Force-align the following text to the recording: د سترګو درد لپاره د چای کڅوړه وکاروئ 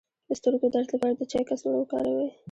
د 0.27 0.29
سترګو 0.39 0.67
درد 0.73 0.89
لپاره 0.93 1.13
د 1.15 1.21
چای 1.31 1.43
کڅوړه 1.49 1.77
وکاروئ 1.79 2.29